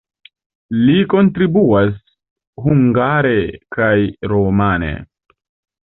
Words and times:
Li 0.85 0.95
kontribuas 1.11 1.93
hungare 2.67 3.37
kaj 3.79 3.95
rumane. 4.35 4.95